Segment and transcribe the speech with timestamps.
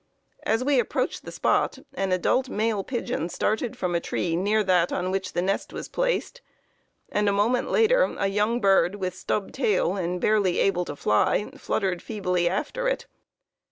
[0.41, 4.91] As we approached the spot an adult male pigeon started from a tree near that
[4.91, 6.41] on which the nest was placed,
[7.11, 11.51] and a moment later a young bird, with stub tail and barely able to fly,
[11.55, 13.05] fluttered feebly after it.